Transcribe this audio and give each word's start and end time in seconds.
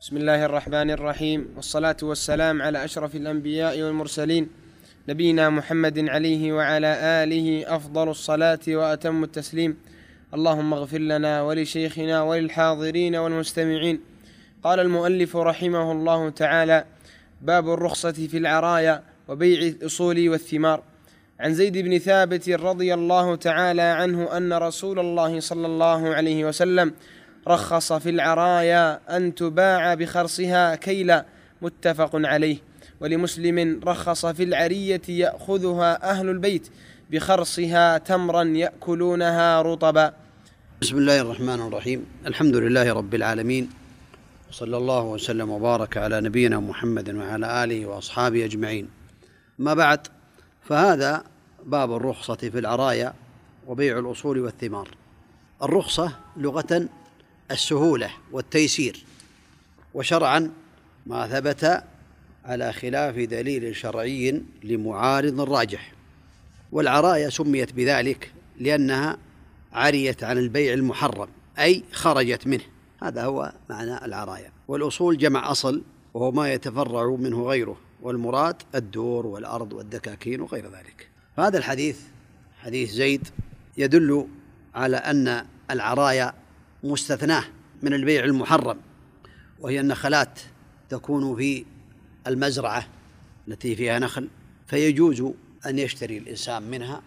بسم 0.00 0.16
الله 0.16 0.44
الرحمن 0.44 0.90
الرحيم 0.90 1.48
والصلاة 1.56 1.96
والسلام 2.02 2.62
على 2.62 2.84
أشرف 2.84 3.16
الأنبياء 3.16 3.82
والمرسلين 3.82 4.48
نبينا 5.08 5.50
محمد 5.50 6.08
عليه 6.08 6.52
وعلى 6.52 6.86
آله 7.24 7.76
أفضل 7.76 8.08
الصلاة 8.08 8.58
وأتم 8.68 9.24
التسليم. 9.24 9.76
اللهم 10.34 10.74
اغفر 10.74 10.98
لنا 10.98 11.42
ولشيخنا 11.42 12.22
وللحاضرين 12.22 13.16
والمستمعين. 13.16 14.00
قال 14.64 14.80
المؤلف 14.80 15.36
رحمه 15.36 15.92
الله 15.92 16.30
تعالى 16.30 16.84
باب 17.42 17.68
الرخصة 17.68 18.12
في 18.12 18.36
العرايا 18.36 19.02
وبيع 19.28 19.60
الأصول 19.60 20.28
والثمار. 20.28 20.82
عن 21.40 21.54
زيد 21.54 21.78
بن 21.78 21.98
ثابت 21.98 22.48
رضي 22.48 22.94
الله 22.94 23.36
تعالى 23.36 23.82
عنه 23.82 24.36
أن 24.36 24.52
رسول 24.52 24.98
الله 24.98 25.40
صلى 25.40 25.66
الله 25.66 26.14
عليه 26.14 26.44
وسلم 26.44 26.92
رخص 27.48 27.92
في 27.92 28.10
العرايا 28.10 29.16
أن 29.16 29.34
تباع 29.34 29.94
بخرصها 29.94 30.74
كيلا 30.74 31.26
متفق 31.62 32.10
عليه. 32.14 32.56
ولمسلم 33.00 33.80
رخص 33.84 34.26
في 34.26 34.42
العرية 34.42 35.02
يأخذها 35.08 36.10
أهل 36.10 36.28
البيت 36.28 36.68
بخرصها 37.10 37.98
تمرا 37.98 38.44
يأكلونها 38.44 39.62
رطبا. 39.62 40.12
بسم 40.82 40.96
الله 40.96 41.20
الرحمن 41.20 41.60
الرحيم. 41.60 42.06
الحمد 42.26 42.56
لله 42.56 42.92
رب 42.92 43.14
العالمين. 43.14 43.70
وصلى 44.50 44.76
الله 44.76 45.02
وسلم 45.02 45.50
وبارك 45.50 45.96
على 45.96 46.20
نبينا 46.20 46.60
محمد 46.60 47.14
وعلى 47.14 47.64
آله 47.64 47.86
وأصحابه 47.86 48.44
أجمعين. 48.44 48.88
ما 49.58 49.74
بعد 49.74 50.06
فهذا 50.62 51.24
باب 51.64 51.96
الرخصة 51.96 52.34
في 52.36 52.58
العرايا 52.58 53.14
وبيع 53.66 53.98
الأصول 53.98 54.40
والثمار. 54.40 54.88
الرخصة 55.62 56.12
لغة 56.36 56.88
السهولة 57.50 58.10
والتيسير. 58.32 59.04
وشرعا 59.94 60.52
ما 61.06 61.26
ثبت 61.26 61.84
على 62.44 62.72
خلاف 62.72 63.14
دليل 63.16 63.76
شرعي 63.76 64.42
لمعارض 64.64 65.40
راجح. 65.40 65.92
والعرايا 66.72 67.30
سميت 67.30 67.72
بذلك 67.72 68.32
لأنها 68.60 69.18
عريت 69.72 70.24
عن 70.24 70.38
البيع 70.38 70.74
المحرم 70.74 71.28
أي 71.58 71.82
خرجت 71.92 72.46
منه. 72.46 72.64
هذا 73.02 73.24
هو 73.24 73.52
معنى 73.70 74.04
العرايا. 74.04 74.52
والأصول 74.68 75.18
جمع 75.18 75.50
أصل 75.50 75.82
وهو 76.14 76.30
ما 76.30 76.52
يتفرع 76.52 77.16
منه 77.16 77.42
غيره 77.42 77.76
والمراد 78.02 78.62
الدور 78.74 79.26
والأرض 79.26 79.72
والدكاكين 79.72 80.40
وغير 80.40 80.64
ذلك. 80.64 81.08
فهذا 81.36 81.58
الحديث 81.58 82.00
حديث 82.62 82.90
زيد 82.90 83.28
يدل 83.78 84.28
على 84.74 84.96
أن 84.96 85.46
العرايا 85.70 86.32
مستثناه 86.84 87.44
من 87.82 87.94
البيع 87.94 88.24
المحرم 88.24 88.78
وهي 89.60 89.80
النخلات 89.80 90.40
تكون 90.88 91.36
في 91.36 91.64
المزرعة 92.26 92.86
التي 93.48 93.76
فيها 93.76 93.98
نخل 93.98 94.28
فيجوز 94.66 95.22
أن 95.66 95.78
يشتري 95.78 96.18
الإنسان 96.18 96.62
منها 96.62 97.02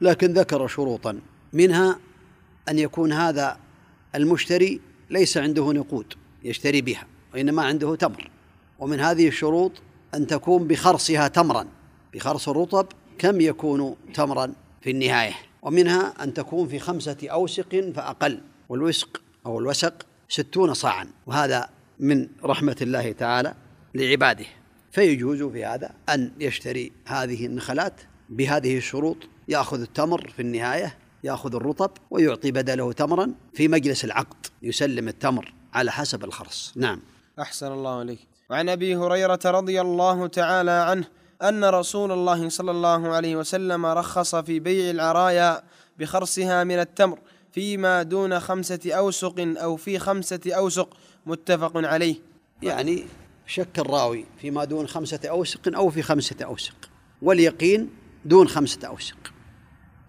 لكن 0.00 0.32
ذكر 0.32 0.66
شروطا. 0.66 1.20
منها 1.52 1.98
أن 2.68 2.78
يكون 2.78 3.12
هذا 3.12 3.58
المشتري 4.14 4.80
ليس 5.10 5.36
عنده 5.36 5.72
نقود 5.72 6.14
يشتري 6.44 6.80
بها 6.80 7.06
وإنما 7.34 7.62
عنده 7.62 7.96
تمر. 7.96 8.30
ومن 8.78 9.00
هذه 9.00 9.28
الشروط 9.28 9.72
أن 10.14 10.26
تكون 10.26 10.66
بخرصها 10.66 11.28
تمرا. 11.28 11.66
بخرص 12.14 12.48
الرطب 12.48 12.86
كم 13.18 13.40
يكون 13.40 13.96
تمرا 14.14 14.52
في 14.80 14.90
النهاية؟ 14.90 15.34
ومنها 15.62 16.24
أن 16.24 16.34
تكون 16.34 16.68
في 16.68 16.78
خمسة 16.78 17.16
أوسق 17.24 17.92
فأقل. 17.94 18.40
والوسق 18.68 19.22
أو 19.46 19.58
الوسق 19.58 20.06
ستون 20.28 20.74
صاعا 20.74 21.08
وهذا 21.26 21.68
من 22.00 22.28
رحمة 22.44 22.76
الله 22.82 23.12
تعالى 23.12 23.54
لعباده. 23.94 24.46
فيجوز 24.92 25.42
في 25.42 25.64
هذا 25.64 25.90
أن 26.08 26.32
يشتري 26.40 26.92
هذه 27.06 27.46
النخلات 27.46 28.00
بهذه 28.28 28.76
الشروط 28.76 29.16
يأخذ 29.48 29.80
التمر 29.80 30.30
في 30.36 30.42
النهاية 30.42 30.98
يأخذ 31.24 31.54
الرطب 31.54 31.90
ويعطي 32.10 32.50
بدله 32.50 32.92
تمرا 32.92 33.34
في 33.54 33.68
مجلس 33.68 34.04
العقد 34.04 34.46
يسلم 34.62 35.08
التمر 35.08 35.54
على 35.74 35.92
حسب 35.92 36.24
الخرص. 36.24 36.72
نعم. 36.76 37.00
أحسن 37.40 37.72
الله 37.72 37.98
عليك 37.98 38.18
وعن 38.50 38.68
أبي 38.68 38.96
هريرة 38.96 39.40
رضي 39.44 39.80
الله 39.80 40.26
تعالى 40.26 40.70
عنه 40.70 41.04
أن 41.42 41.64
رسول 41.64 42.12
الله 42.12 42.48
صلى 42.48 42.70
الله 42.70 43.08
عليه 43.08 43.36
وسلم 43.36 43.86
رخص 43.86 44.34
في 44.34 44.60
بيع 44.60 44.90
العرايا 44.90 45.62
بخرصها 45.98 46.64
من 46.64 46.80
التمر 46.80 47.18
فيما 47.54 48.02
دون 48.02 48.40
خمسة 48.40 48.80
أوسق 48.86 49.34
أو 49.38 49.76
في 49.76 49.98
خمسة 49.98 50.40
أوسق 50.46 50.96
متفق 51.26 51.72
عليه. 51.76 52.16
يعني 52.62 53.04
شك 53.46 53.78
الراوي 53.78 54.24
فيما 54.40 54.64
دون 54.64 54.86
خمسة 54.86 55.20
أوسق 55.24 55.76
أو 55.76 55.90
في 55.90 56.02
خمسة 56.02 56.36
أوسق. 56.44 56.74
واليقين 57.22 57.90
دون 58.24 58.48
خمسة 58.48 58.88
أوسق. 58.88 59.32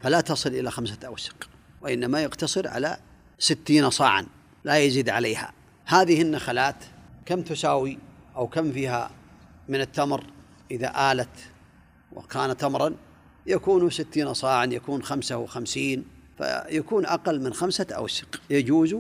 فلا 0.02 0.22
تصل 0.22 0.50
إلى 0.50 0.72
خمسة 0.72 0.98
أوسق 1.06 1.50
وإنما 1.82 2.24
يقتصر 2.24 2.68
على 2.68 2.98
ستين 3.40 3.90
صاعا 3.90 4.28
لا 4.64 4.78
يزيد 4.78 5.10
عليها. 5.10 5.54
هذه 5.86 6.22
النخلات 6.22 6.84
كم 7.26 7.42
تساوي 7.42 7.98
أو 8.36 8.48
كم 8.48 8.72
فيها 8.72 9.12
من 9.68 9.82
التمر؟ 9.82 10.24
إذا 10.72 11.12
آلت 11.12 11.52
وكان 12.14 12.58
تمرا 12.58 12.96
يكون 13.46 13.90
ستين 13.90 14.34
صاعا 14.34 14.66
يكون 14.66 15.04
خمسة 15.04 15.38
وخمسين. 15.38 16.15
فيكون 16.38 17.06
أقل 17.06 17.42
من 17.42 17.54
خمسة 17.54 17.88
أوسق. 17.92 18.42
يجوز 18.50 18.96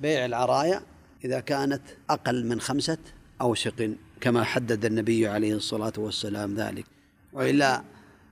بيع 0.00 0.24
العرايا 0.24 0.82
إذا 1.24 1.40
كانت 1.40 1.82
أقل 2.10 2.46
من 2.46 2.60
خمسة 2.60 2.98
أوسق 3.40 3.90
كما 4.20 4.44
حدد 4.44 4.84
النبي 4.84 5.28
عليه 5.28 5.54
الصلاة 5.54 5.92
والسلام 5.96 6.54
ذلك. 6.54 6.84
وإلا 7.32 7.82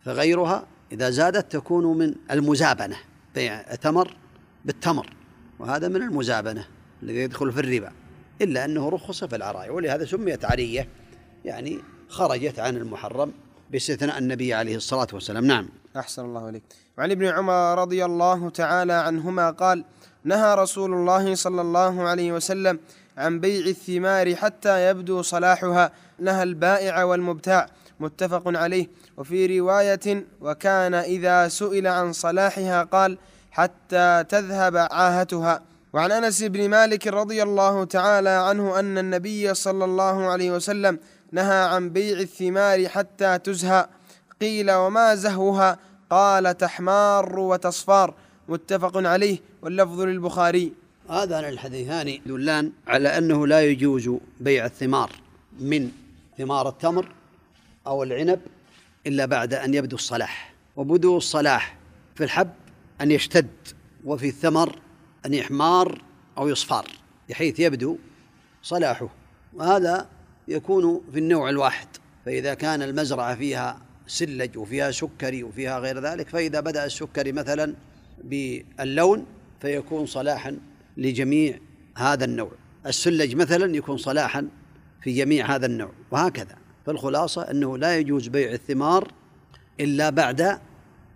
فغيرها 0.04 0.66
إذا 0.92 1.10
زادت 1.10 1.52
تكون 1.52 1.98
من 1.98 2.14
المزابنة 2.30 2.96
بيع 3.34 3.62
تمر 3.62 4.16
بالتمر 4.64 5.10
وهذا 5.58 5.88
من 5.88 6.02
المزابنة 6.02 6.66
الذي 7.02 7.18
يدخل 7.18 7.52
في 7.52 7.60
الربا 7.60 7.92
إلا 8.42 8.64
أنه 8.64 8.88
رخص 8.88 9.24
في 9.24 9.36
العرايا 9.36 9.70
ولهذا 9.70 10.04
سميت 10.04 10.44
عرية 10.44 10.88
يعني 11.44 11.78
خرجت 12.08 12.58
عن 12.58 12.76
المحرم 12.76 13.32
باستثناء 13.70 14.18
النبي 14.18 14.54
عليه 14.54 14.76
الصلاة 14.76 15.06
والسلام. 15.12 15.44
نعم. 15.44 15.68
أحسن 15.96 16.24
الله 16.24 16.46
عليك 16.46 16.62
وعن 16.98 17.10
ابن 17.10 17.26
عمر 17.26 17.78
رضي 17.78 18.04
الله 18.04 18.50
تعالى 18.50 18.92
عنهما 18.92 19.50
قال 19.50 19.84
نهى 20.24 20.54
رسول 20.54 20.94
الله 20.94 21.34
صلى 21.34 21.60
الله 21.60 22.02
عليه 22.02 22.32
وسلم 22.32 22.78
عن 23.18 23.40
بيع 23.40 23.66
الثمار 23.66 24.34
حتى 24.34 24.90
يبدو 24.90 25.22
صلاحها. 25.22 25.92
نهى 26.18 26.42
البائع 26.42 27.04
والمبتاع. 27.04 27.66
متفق 28.00 28.42
عليه. 28.46 28.86
وفي 29.16 29.58
رواية 29.60 30.24
وكان 30.40 30.94
إذا 30.94 31.48
سئل 31.48 31.86
عن 31.86 32.12
صلاحها 32.12 32.82
قال 32.82 33.18
حتى 33.50 34.24
تذهب 34.28 34.76
عاهتها. 34.76 35.62
وعن 35.92 36.12
أنس 36.12 36.42
بن 36.42 36.68
مالك 36.68 37.06
رضي 37.06 37.42
الله 37.42 37.84
تعالى 37.84 38.30
عنه 38.30 38.78
أن 38.78 38.98
النبي 38.98 39.54
صلى 39.54 39.84
الله 39.84 40.26
عليه 40.26 40.50
وسلم 40.50 40.98
نهى 41.32 41.62
عن 41.64 41.90
بيع 41.90 42.18
الثمار 42.18 42.88
حتى 42.88 43.38
تزهى. 43.38 43.86
قيل 44.40 44.70
وما 44.70 45.14
زهوها 45.14 45.78
قال 46.10 46.56
تحمار 46.56 47.38
وتصفار 47.38 48.14
متفق 48.48 48.96
عليه 48.96 49.38
واللفظ 49.62 50.00
للبخاري. 50.00 50.72
هذان 51.10 51.44
الحديثان 51.44 52.08
يدلان 52.08 52.72
على 52.86 53.18
أنه 53.18 53.46
لا 53.46 53.62
يجوز 53.62 54.10
بيع 54.40 54.66
الثمار 54.66 55.10
من 55.60 55.90
ثمار 56.38 56.68
التمر 56.68 57.12
أو 57.86 58.02
العنب 58.02 58.40
إلا 59.06 59.26
بعد 59.26 59.54
أن 59.54 59.74
يبدو 59.74 59.96
الصلاح. 59.96 60.54
وبدو 60.76 61.16
الصلاح 61.16 61.76
في 62.14 62.24
الحب 62.24 62.50
أن 63.00 63.10
يشتد 63.10 63.48
وفي 64.04 64.28
الثمر 64.28 64.78
أن 65.26 65.34
يحمار 65.34 66.02
أو 66.38 66.48
يصفار 66.48 66.86
بحيث 67.28 67.60
يبدو 67.60 67.96
صلاحه. 68.62 69.08
وهذا 69.54 70.08
يكون 70.48 71.00
في 71.12 71.18
النوع 71.18 71.48
الواحد 71.48 71.88
فإذا 72.24 72.54
كان 72.54 72.82
المزرعة 72.82 73.34
فيها 73.34 73.85
سلج 74.06 74.58
وفيها 74.58 74.90
سكري 74.90 75.42
وفيها 75.42 75.78
غير 75.78 76.00
ذلك 76.00 76.28
فإذا 76.28 76.60
بدأ 76.60 76.84
السكري 76.84 77.32
مثلا 77.32 77.74
باللون 78.24 79.26
فيكون 79.60 80.06
صلاحا 80.06 80.58
لجميع 80.96 81.58
هذا 81.96 82.24
النوع. 82.24 82.52
السلج 82.86 83.34
مثلا 83.34 83.76
يكون 83.76 83.96
صلاحا 83.96 84.48
في 85.02 85.12
جميع 85.12 85.54
هذا 85.54 85.66
النوع 85.66 85.90
وهكذا. 86.10 86.56
فالخلاصة 86.86 87.42
أنه 87.42 87.78
لا 87.78 87.98
يجوز 87.98 88.28
بيع 88.28 88.52
الثمار 88.52 89.12
إلا 89.80 90.10
بعد 90.10 90.58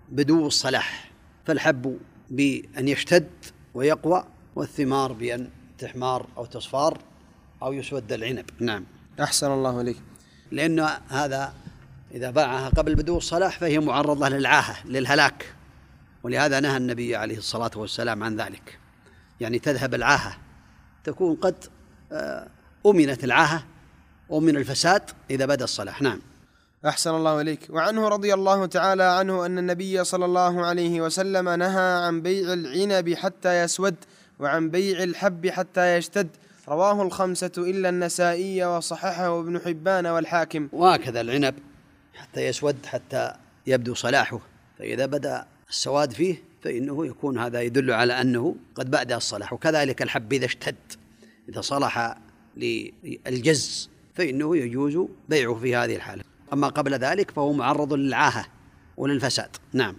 بدو 0.09 0.47
الصلاح. 0.47 1.11
فالحب 1.45 1.99
بأن 2.31 2.89
يشتد 2.89 3.31
ويقوى 3.75 4.25
والثمار 4.57 5.13
بأن 5.13 5.49
تحمار 5.79 6.27
أو 6.37 6.45
تصفار 6.45 6.99
أو 7.63 7.73
يسود 7.73 8.13
العنب. 8.13 8.45
نعم. 8.61 8.85
أحسن 9.21 9.53
الله 9.53 9.79
عليك 9.79 9.97
لأن 10.53 10.81
هذا 11.09 11.55
إذا 12.15 12.31
باعها 12.31 12.69
قبل 12.69 12.95
بدو 12.95 13.17
الصلاح 13.17 13.59
فهي 13.59 13.79
معرضة 13.79 14.29
للعاهة 14.29 14.87
للهلاك. 14.87 15.55
ولهذا 16.23 16.61
نهى 16.61 16.77
النبي 16.77 17.17
عليه 17.17 17.39
الصلاة 17.39 17.71
والسلام 17.77 18.23
عن 18.23 18.37
ذلك. 18.37 18.79
يعني 19.41 19.59
تذهب 19.59 19.95
العاهة. 19.95 20.37
تكون 21.05 21.37
قد 21.37 21.55
آه، 22.13 22.47
أمنت 22.87 23.25
العاهة 23.25 23.65
ومن 24.29 24.57
الفساد 24.57 25.03
إذا 25.31 25.47
بدأ 25.47 25.65
الصلاح 25.65 26.03
نعم. 26.03 26.21
أحسن 26.87 27.11
الله 27.11 27.41
إليك. 27.41 27.67
وعنه 27.71 28.09
رضي 28.09 28.35
الله 28.35 28.67
تعالى 28.67 29.03
عنه 29.03 29.47
أن 29.47 29.59
النبي 29.59 30.05
صلى 30.05 30.25
الله 30.25 30.67
عليه 30.67 31.01
وسلم 31.01 31.49
نهى 31.49 32.05
عن 32.07 32.23
بيع 32.23 32.53
العنب 32.53 33.15
حتى 33.15 33.63
يسود 33.63 33.97
وعن 34.39 34.71
بيع 34.71 35.03
الحب 35.03 35.49
حتى 35.49 35.97
يشتد. 35.97 36.29
رواه 36.69 37.03
الخمسة 37.03 37.53
إلا 37.59 37.89
النسائي 37.89 38.65
وصححه 38.65 39.41
ابن 39.41 39.61
حبان 39.61 40.07
والحاكم. 40.07 40.69
وهكذا 40.73 41.21
العنب 41.21 41.55
حتى 42.21 42.47
يسود 42.47 42.87
حتى 42.87 43.33
يبدو 43.67 43.95
صلاحه. 43.95 44.41
فإذا 44.79 45.07
بدأ 45.07 45.47
السواد 45.69 46.13
فيه 46.13 46.43
فإنه 46.63 47.07
يكون 47.07 47.39
هذا 47.39 47.63
يدل 47.63 47.91
على 47.91 48.21
أنه 48.21 48.57
قد 48.75 48.91
بدأ 48.91 49.17
الصلاح. 49.17 49.53
وكذلك 49.53 50.03
الحب 50.03 50.33
إذا 50.33 50.47
اشتد 50.47 50.77
إذا 51.49 51.61
صلح 51.61 52.19
للجز 52.57 53.91
فإنه 54.15 54.57
يجوز 54.57 54.99
بيعه 55.29 55.55
في 55.55 55.77
هذه 55.77 55.97
الحالة. 55.97 56.25
أما 56.53 56.69
قبل 56.69 56.95
ذلك 56.95 57.31
فهو 57.31 57.53
معرض 57.53 57.93
للعاهة 57.93 58.47
وللفساد. 58.97 59.57
نعم. 59.73 59.97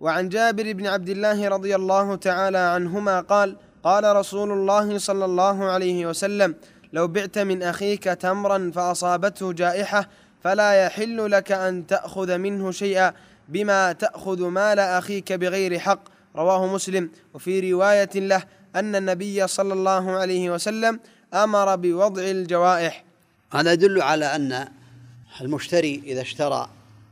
وعن 0.00 0.28
جابر 0.28 0.72
بن 0.72 0.86
عبد 0.86 1.08
الله 1.08 1.48
رضي 1.48 1.76
الله 1.76 2.16
تعالى 2.16 2.58
عنهما 2.58 3.20
قال 3.20 3.56
قال 3.84 4.16
رسول 4.16 4.52
الله 4.52 4.98
صلى 4.98 5.24
الله 5.24 5.64
عليه 5.64 6.06
وسلم 6.06 6.54
لو 6.92 7.08
بعت 7.08 7.38
من 7.38 7.62
أخيك 7.62 8.04
تمرا 8.04 8.70
فأصابته 8.74 9.52
جائحة 9.52 10.08
فلا 10.44 10.84
يحل 10.84 11.30
لك 11.30 11.52
أن 11.52 11.86
تأخذ 11.86 12.38
منه 12.38 12.70
شيئا 12.70 13.12
بما 13.48 13.92
تأخذ 13.92 14.46
مال 14.46 14.78
أخيك 14.78 15.32
بغير 15.32 15.78
حق. 15.78 16.00
رواه 16.36 16.66
مسلم. 16.66 17.10
وفي 17.34 17.72
رواية 17.72 18.10
له 18.14 18.44
أن 18.76 18.96
النبي 18.96 19.46
صلى 19.46 19.72
الله 19.72 20.10
عليه 20.10 20.50
وسلم 20.50 21.00
أمر 21.34 21.76
بوضع 21.76 22.22
الجوائح. 22.22 23.04
هذا 23.52 23.72
يدل 23.72 24.02
على 24.02 24.36
أن 24.36 24.68
المشتري 25.40 26.02
إذا 26.04 26.20
اشترى 26.20 26.68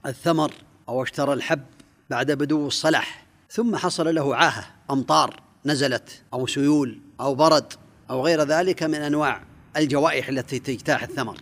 الثمر 0.06 0.52
أو 0.88 1.02
اشترى 1.02 1.32
الحب 1.32 1.62
بعد 2.10 2.32
بدو 2.32 2.66
الصلاح 2.66 3.26
ثم 3.50 3.76
حصل 3.76 4.14
له 4.14 4.36
عاهة 4.36 4.66
أمطار 4.90 5.40
نزلت 5.66 6.22
أو 6.32 6.46
سيول 6.46 7.00
أو 7.20 7.34
برد 7.34 7.72
أو 8.10 8.24
غير 8.24 8.42
ذلك 8.42 8.82
من 8.82 8.94
أنواع 8.94 9.42
الجوائح 9.76 10.28
التي 10.28 10.58
تجتاح 10.58 11.02
الثمر. 11.02 11.38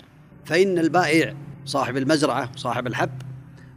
فإن 0.47 0.79
البائع 0.79 1.35
صاحب 1.65 1.97
المزرعة 1.97 2.51
صاحب 2.57 2.87
الحب 2.87 3.23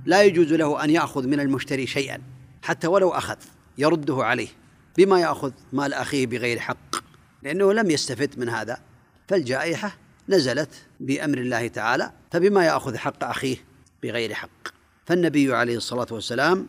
لا 0.06 0.24
يجوز 0.24 0.54
له 0.54 0.84
أن 0.84 0.90
يأخذ 0.90 1.28
من 1.28 1.40
المشتري 1.40 1.88
شيئا 1.88 2.22
حتى 2.62 2.88
ولو 2.88 3.10
أخذ 3.10 3.36
يرده 3.78 4.24
عليه 4.24 4.48
بما 4.98 5.20
يأخذ 5.20 5.52
مال 5.74 5.94
أخيه 5.94 6.28
بغير 6.28 6.60
حق. 6.60 6.96
لأنه 7.44 7.74
لم 7.74 7.92
يستفد 7.92 8.40
من 8.40 8.50
هذا 8.50 8.78
فالجائحة 9.28 9.98
نزلت 10.30 10.70
بأمر 11.00 11.38
الله 11.38 11.68
تعالى 11.68 12.12
فبما 12.32 12.66
يأخذ 12.66 12.98
حق 12.98 13.24
أخيه 13.24 13.58
بغير 14.04 14.34
حق. 14.34 14.68
فالنبي 15.06 15.56
عليه 15.56 15.78
الصلاة 15.78 16.08
والسلام 16.12 16.68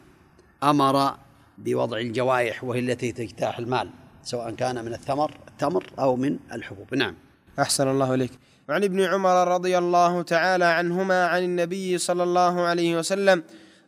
أمر 0.63 1.17
بوضع 1.59 1.99
الجوائح 1.99 2.65
وهي 2.65 2.81
التي 2.81 3.13
تجتاح 3.13 3.59
المال 3.59 3.91
سواء 4.23 4.55
كان 4.55 4.85
من 4.85 4.95
الثمر 4.95 5.35
التمر 5.49 5.87
أو 5.99 6.17
من 6.17 6.39
الحبوب. 6.53 6.95
نعم. 6.95 7.15
أحسن 7.59 7.89
الله 7.89 8.15
إليك. 8.15 8.33
وعن 8.69 8.85
ابن 8.85 9.01
عمر 9.01 9.49
رضي 9.49 9.79
الله 9.79 10.23
تعالى 10.23 10.65
عنهما 10.65 11.27
عن 11.27 11.43
النبي 11.43 11.99
صلى 11.99 12.23
الله 12.23 12.61
عليه 12.61 12.99
وسلم 12.99 13.43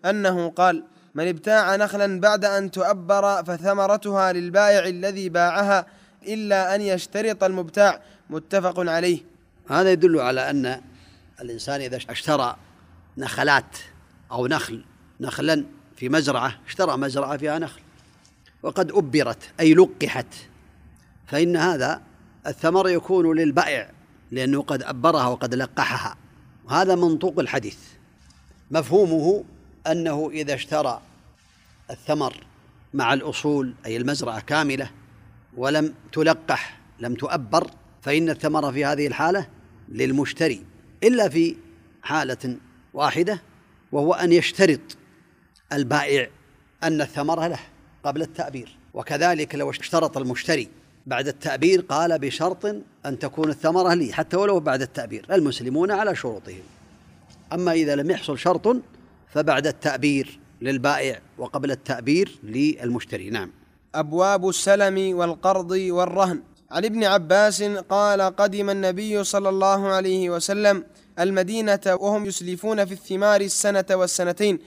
أنه 0.05 0.50
قال 0.50 0.85
من 1.15 1.29
ابتاع 1.29 1.77
نخلا 1.77 2.21
بعد 2.21 2.44
أن 2.44 2.71
تؤبر 2.71 3.44
فثمرتها 3.44 4.32
للبائع 4.32 4.87
الذي 4.87 5.29
باعها 5.29 5.87
إلا 6.27 6.75
أن 6.75 6.81
يشترط 6.81 7.44
المبتاع. 7.44 8.03
متفق 8.31 8.91
عليه. 8.91 9.21
هذا 9.69 9.93
يدل 9.93 10.21
على 10.21 10.50
أن 10.50 10.81
الإنسان 11.41 11.81
إذا 11.81 11.97
اشترى 11.97 12.56
نخلات 13.19 13.76
أو 14.33 14.47
نخل 14.47 14.85
نخلا 15.21 15.65
في 15.97 16.09
مزرعة 16.09 16.55
اشترى 16.67 16.97
مزرعة 16.97 17.37
فيها 17.37 17.59
نخل 17.59 17.81
وقد 18.62 18.93
أبرت 18.93 19.50
أي 19.61 19.75
لقحت 19.75 20.35
فإن 21.26 21.56
هذا 21.56 22.03
الثمر 22.47 22.88
يكون 22.88 23.38
للبائع. 23.38 24.00
لأنه 24.31 24.62
قد 24.62 24.82
أبرها 24.82 25.27
وقد 25.27 25.55
لقحها. 25.55 26.17
وهذا 26.65 26.94
منطوق 26.94 27.38
الحديث. 27.38 27.79
مفهومه 28.71 29.44
أنه 29.87 30.31
إذا 30.31 30.55
اشترى 30.55 31.00
الثمر 31.91 32.37
مع 32.94 33.15
الأصول 33.15 33.75
أي 33.87 33.97
المزرعة 33.97 34.41
كاملة 34.41 34.91
ولم 35.56 35.94
تلقح 36.12 36.81
لم 37.00 37.15
تؤبر 37.15 37.71
فإن 38.03 38.31
الثمر 38.31 38.73
في 38.73 38.85
هذه 38.85 39.06
الحالة 39.06 39.47
للمشتري. 39.88 40.65
إلا 41.05 41.29
في 41.29 41.56
حالة 42.03 42.56
واحدة 42.94 43.43
وهو 43.93 44.15
أن 44.15 44.33
يشترط 44.33 44.81
البائع 45.73 46.31
أن 46.83 47.00
الثمر 47.00 47.49
له 47.49 47.61
قبل 48.05 48.23
التأبير. 48.23 48.76
وكذلك 48.94 49.55
لو 49.55 49.71
اشترط 49.71 50.17
المشتري 50.17 50.69
بعد 51.06 51.29
التأبير 51.29 51.81
قال 51.81 52.19
بشرط 52.19 52.67
أن 53.06 53.19
تكون 53.19 53.50
الثمرة 53.50 53.94
لي 53.94 54.12
حتى 54.12 54.37
ولو 54.37 54.61
بعد 54.61 54.82
التأبير 54.82 55.26
المسلمون 55.31 55.91
على 55.91 56.17
شروطهم. 56.17 56.62
أما 57.52 57.73
إذا 57.73 57.97
لم 57.97 58.11
يحصل 58.11 58.38
شرط 58.38 58.76
فبعد 59.32 59.67
التأبير 59.67 60.41
للبائع 60.61 61.20
وقبل 61.38 61.70
التأبير 61.70 62.38
للمشتري. 62.43 63.31
نعم. 63.31 63.50
أبواب 63.94 64.49
السلم 64.49 65.17
والقرض 65.17 65.70
والرهن. 65.70 66.43
عن 66.70 66.85
ابن 66.85 67.05
عباس 67.05 67.62
قال 67.62 68.23
قدم 68.23 68.70
النبي 68.70 69.25
صلى 69.25 69.49
الله 69.49 69.88
عليه 69.88 70.31
وسلم 70.31 70.85
المدينة 71.19 71.81
وهم 71.87 72.26
يسلفون 72.26 72.85
في 72.85 72.93
الثمار 72.93 73.41
السنة 73.41 73.85
والسنتين. 73.91 74.58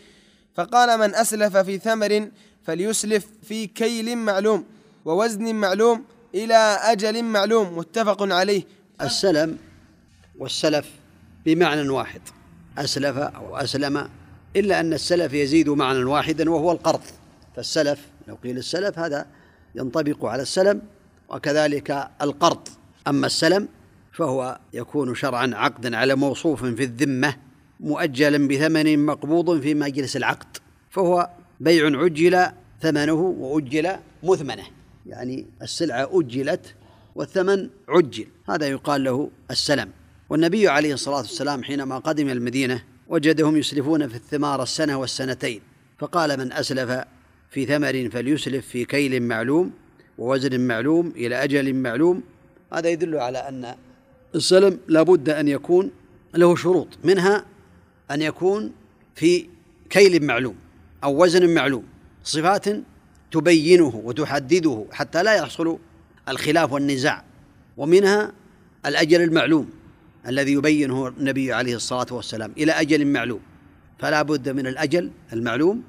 فقال 0.55 0.99
من 0.99 1.15
أسلف 1.15 1.57
في 1.57 1.77
ثمر 1.77 2.29
فليسلف 2.63 3.27
في 3.43 3.67
كيل 3.67 4.17
معلوم 4.17 4.65
ووزن 5.05 5.55
معلوم 5.55 6.03
إلى 6.35 6.77
أجل 6.81 7.23
معلوم 7.23 7.77
متفق 7.77 8.33
عليه. 8.33 8.63
السلم 9.01 9.57
والسلف 10.39 10.89
بمعنى 11.45 11.89
واحد. 11.89 12.21
أسلف 12.77 13.17
أو 13.17 13.57
أسلم 13.57 14.09
إلا 14.55 14.79
أن 14.79 14.93
السلف 14.93 15.33
يزيد 15.33 15.69
معنى 15.69 16.03
واحدا 16.03 16.49
وهو 16.49 16.71
القرض. 16.71 17.01
فالسلف 17.55 17.99
لو 18.27 18.35
قيل 18.35 18.57
السلف 18.57 18.99
هذا 18.99 19.25
ينطبق 19.75 20.25
على 20.25 20.41
السلم 20.41 20.81
وكذلك 21.29 22.09
القرض. 22.21 22.67
أما 23.07 23.27
السلم 23.27 23.67
فهو 24.13 24.59
يكون 24.73 25.15
شرعا 25.15 25.51
عقدا 25.53 25.97
على 25.97 26.15
موصوف 26.15 26.65
في 26.65 26.83
الذمة 26.83 27.35
مؤجلا 27.79 28.47
بثمن 28.47 29.05
مقبوض 29.05 29.61
في 29.61 29.73
مجلس 29.73 30.17
العقد 30.17 30.57
فهو 30.89 31.29
بيع 31.59 31.85
عجل 31.85 32.45
ثمنه 32.81 33.13
وأجل 33.13 33.95
مثمنه 34.23 34.63
يعني 35.05 35.45
السلعة 35.61 36.09
أجلت 36.19 36.75
والثمن 37.15 37.69
عجل 37.89 38.27
هذا 38.49 38.67
يقال 38.67 39.03
له 39.03 39.29
السلم. 39.51 39.89
والنبي 40.29 40.67
عليه 40.67 40.93
الصلاة 40.93 41.17
والسلام 41.17 41.63
حينما 41.63 41.97
قدم 41.97 42.29
المدينة 42.29 42.83
وجدهم 43.07 43.57
يسلفون 43.57 44.07
في 44.07 44.15
الثمار 44.15 44.63
السنة 44.63 44.99
والسنتين 44.99 45.61
فقال 45.99 46.39
من 46.39 46.53
أسلف 46.53 47.05
في 47.49 47.65
ثمر 47.65 48.09
فليسلف 48.09 48.67
في 48.67 48.85
كيل 48.85 49.23
معلوم 49.23 49.71
ووزن 50.17 50.59
معلوم 50.59 51.13
إلى 51.15 51.43
أجل 51.43 51.73
معلوم. 51.73 52.23
هذا 52.73 52.89
يدل 52.89 53.15
على 53.15 53.37
أن 53.37 53.75
السلم 54.35 54.79
لابد 54.87 55.29
أن 55.29 55.47
يكون 55.47 55.91
له 56.35 56.55
شروط 56.55 56.87
منها 57.03 57.45
أن 58.11 58.21
يكون 58.21 58.71
في 59.15 59.45
كيل 59.89 60.25
معلوم 60.25 60.55
أو 61.03 61.23
وزن 61.23 61.53
معلوم 61.53 61.83
صفات 62.23 62.65
تبينه 63.33 64.01
وتحدده 64.03 64.85
حتى 64.91 65.23
لا 65.23 65.33
يحصل 65.33 65.77
الخلاف 66.29 66.71
والنزاع. 66.71 67.23
ومنها 67.77 68.31
الأجل 68.85 69.21
المعلوم 69.21 69.69
الذي 70.27 70.51
يبينه 70.51 71.07
النبي 71.07 71.53
عليه 71.53 71.75
الصلاة 71.75 72.07
والسلام 72.11 72.51
إلى 72.57 72.71
أجل 72.71 73.07
معلوم. 73.07 73.39
فلا 73.99 74.21
بد 74.21 74.49
من 74.49 74.67
الأجل 74.67 75.11
المعلوم 75.33 75.83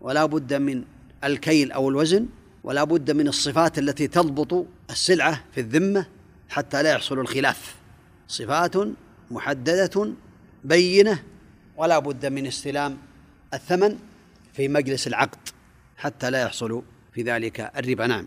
ولا 0.00 0.26
بد 0.26 0.54
من 0.54 0.84
الكيل 1.24 1.72
أو 1.72 1.88
الوزن 1.88 2.26
ولا 2.64 2.84
بد 2.84 3.10
من 3.10 3.28
الصفات 3.28 3.78
التي 3.78 4.08
تضبط 4.08 4.66
السلعة 4.90 5.44
في 5.54 5.60
الذمة 5.60 6.06
حتى 6.48 6.82
لا 6.82 6.92
يحصل 6.92 7.18
الخلاف. 7.18 7.74
صفات 8.28 8.74
محددة 9.30 10.12
بينة 10.64 11.22
ولا 11.76 11.98
بد 11.98 12.26
من 12.26 12.46
استلام 12.46 12.98
الثمن 13.54 13.98
في 14.52 14.68
مجلس 14.68 15.06
العقد. 15.06 15.59
حتى 16.00 16.30
لا 16.30 16.42
يحصل 16.42 16.82
في 17.12 17.22
ذلك 17.22 17.70
الربا. 17.76 18.06
نعم. 18.06 18.26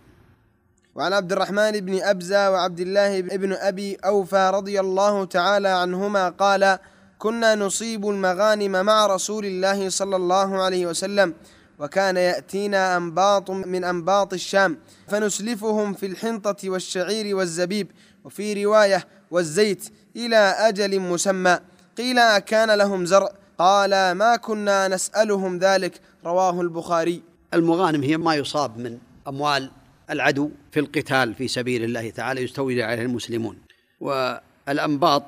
وعن 0.96 1.13
عبد 1.13 1.32
الرحمن 1.32 1.72
بن 1.72 2.01
أبزة 2.01 2.51
وعبد 2.51 2.80
الله 2.80 3.22
بن 3.22 3.53
أبي 3.53 3.96
أوفى 3.96 4.51
رضي 4.53 4.80
الله 4.80 5.25
تعالى 5.25 5.68
عنهما 5.68 6.30
قال 6.30 6.80
كنا 7.18 7.56
نصيب 7.56 8.10
المغانم 8.10 8.86
مع 8.86 9.08
رسول 9.08 9.46
الله 9.46 9.89
صلى 9.89 10.15
الله 10.15 10.63
عليه 10.63 10.86
وسلم 10.86 11.34
وكان 11.80 12.18
يأتينا 12.18 12.98
أنباط 12.98 13.51
من 13.51 13.84
أنباط 13.84 14.34
الشام 14.34 14.77
فنسلفهم 15.08 15.94
في 15.94 16.06
الحنطة 16.06 16.70
والشعير 16.70 17.36
والزبيب 17.36 17.92
وفي 18.24 18.65
رواية 18.65 19.08
والزيت 19.32 19.89
إلى 20.15 20.36
أجل 20.38 21.00
مسمى 21.00 21.60
قيل 21.98 22.20
أكان 22.20 22.72
لهم 22.72 23.06
زرع؟ 23.06 23.30
قال 23.58 24.12
ما 24.12 24.36
كنا 24.36 24.88
نسألهم 24.88 25.58
ذلك 25.58 26.01
رواه 26.25 26.62
البخاري. 26.62 27.33
المغانم 27.54 28.04
هي 28.04 28.18
ما 28.18 28.36
يصاب 28.36 28.78
من 28.78 28.98
أموال 29.28 29.72
العدو 30.10 30.50
في 30.72 30.80
القتال 30.80 31.34
في 31.36 31.48
سبيل 31.48 31.84
الله 31.84 32.10
تعالى 32.10 32.42
يستولي 32.42 32.84
عليه 32.84 33.02
المسلمون. 33.02 33.58
والأنباط 34.00 35.24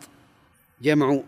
جمع 0.82 1.20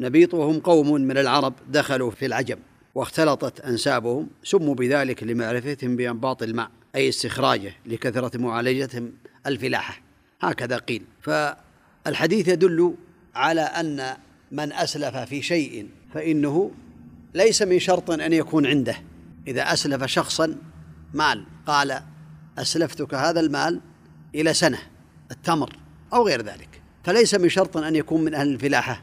نبيط 0.00 0.34
وهم 0.34 0.60
قوم 0.60 0.92
من 0.92 1.18
العرب 1.18 1.54
دخلوا 1.68 2.10
في 2.10 2.26
العجم 2.26 2.58
واختلطت 2.94 3.60
أنسابهم 3.60 4.28
سموا 4.44 4.74
بذلك 4.74 5.22
لمعرفتهم 5.22 5.96
بأنباط 5.96 6.42
الماء 6.42 6.70
أي 6.94 7.08
استخراجه 7.08 7.72
لكثرة 7.86 8.38
معالجتهم 8.38 9.12
الفلاحة. 9.46 10.00
هكذا 10.40 10.76
قيل. 10.76 11.02
فالحديث 11.20 12.48
يدل 12.48 12.94
على 13.34 13.60
أن 13.60 14.16
من 14.52 14.72
أسلف 14.72 15.16
في 15.16 15.42
شيء 15.42 15.88
فإنه 16.14 16.70
ليس 17.34 17.62
من 17.62 17.78
شرط 17.78 18.10
أن 18.10 18.32
يكون 18.32 18.66
عنده. 18.66 18.96
إذا 19.46 19.72
أسلف 19.72 20.04
شخصا 20.04 20.56
مال 21.14 21.44
قال 21.66 22.02
أسلفتك 22.58 23.14
هذا 23.14 23.40
المال 23.40 23.80
إلى 24.34 24.54
سنة 24.54 24.78
التمر 25.30 25.76
أو 26.12 26.26
غير 26.26 26.42
ذلك. 26.42 26.82
فليس 27.04 27.34
من 27.34 27.48
شرط 27.48 27.76
أن 27.76 27.96
يكون 27.96 28.24
من 28.24 28.34
أهل 28.34 28.48
الفلاحة. 28.48 29.02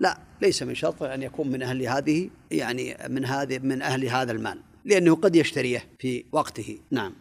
لا 0.00 0.18
ليس 0.42 0.62
من 0.62 0.74
شرط 0.74 1.02
أن 1.02 1.22
يكون 1.22 1.48
من 1.48 1.62
أهل 1.62 1.82
هذه 1.82 2.30
يعني 2.50 2.96
من 3.08 3.24
هذه 3.24 3.58
من 3.58 3.82
أهل 3.82 4.06
هذا 4.06 4.32
المال 4.32 4.58
لأنه 4.84 5.14
قد 5.14 5.36
يشتريه 5.36 5.84
في 5.98 6.24
وقته. 6.32 6.78
نعم. 6.90 7.12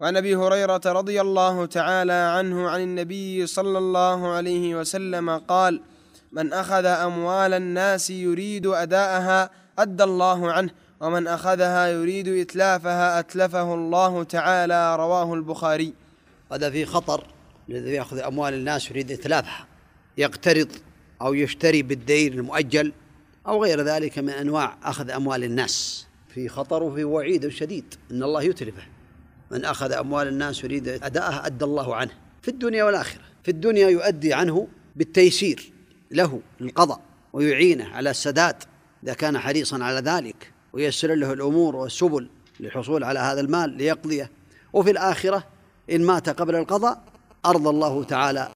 وعن 0.00 0.16
أبي 0.16 0.36
هريرة 0.36 0.80
رضي 0.86 1.20
الله 1.20 1.66
تعالى 1.66 2.12
عنه 2.12 2.70
عن 2.70 2.80
النبي 2.80 3.46
صلى 3.46 3.78
الله 3.78 4.28
عليه 4.28 4.74
وسلم 4.74 5.30
قال 5.30 5.82
من 6.32 6.52
أخذ 6.52 6.84
أموال 6.84 7.54
الناس 7.54 8.10
يريد 8.10 8.66
أداءها 8.66 9.50
أدى 9.78 10.04
الله 10.04 10.52
عنه 10.52 10.70
ومن 11.02 11.26
أخذها 11.26 11.88
يريد 11.88 12.28
إتلافها 12.28 13.18
أتلفه 13.18 13.74
الله 13.74 14.22
تعالى 14.22 14.96
رواه 14.96 15.34
البخاري. 15.34 15.92
هذا 16.52 16.70
في 16.70 16.84
خطر 16.84 17.26
الذي 17.68 17.90
يأخذ 17.90 18.18
أموال 18.18 18.54
الناس 18.54 18.90
يريد 18.90 19.10
إتلافها. 19.10 19.66
يقترض 20.18 20.68
أو 21.22 21.34
يشتري 21.34 21.82
بالدين 21.82 22.32
المؤجل 22.32 22.92
أو 23.46 23.64
غير 23.64 23.80
ذلك 23.80 24.18
من 24.18 24.30
أنواع 24.30 24.78
أخذ 24.82 25.10
أموال 25.10 25.44
الناس. 25.44 26.06
في 26.34 26.48
خطر 26.48 26.82
وفي 26.82 27.04
وعيد 27.04 27.48
شديد 27.48 27.94
إن 28.10 28.22
الله 28.22 28.42
يتلفه. 28.42 28.82
من 29.50 29.64
أخذ 29.64 29.92
أموال 29.92 30.28
الناس 30.28 30.64
يريد 30.64 30.88
أداءها 30.88 31.46
أدى 31.46 31.64
الله 31.64 31.96
عنه. 31.96 32.12
في 32.42 32.48
الدنيا 32.48 32.84
والآخرة. 32.84 33.22
في 33.42 33.50
الدنيا 33.50 33.88
يؤدي 33.88 34.34
عنه 34.34 34.68
بالتيسير 34.96 35.72
له 36.10 36.40
القضاء 36.60 37.00
ويعينه 37.32 37.88
على 37.88 38.10
السداد. 38.10 38.56
إذا 39.04 39.14
كان 39.14 39.38
حريصا 39.38 39.84
على 39.84 39.98
ذلك 39.98 40.51
ويسر 40.72 41.14
له 41.14 41.32
الأمور 41.32 41.76
والسبل 41.76 42.28
للحصول 42.60 43.04
على 43.04 43.18
هذا 43.18 43.40
المال 43.40 43.70
ليقضيه. 43.70 44.30
وفي 44.72 44.90
الآخرة 44.90 45.44
إن 45.90 46.02
مات 46.02 46.28
قبل 46.28 46.54
القضاء 46.54 47.02
أرضى 47.46 47.70
الله 47.70 48.04
تعالى 48.04 48.48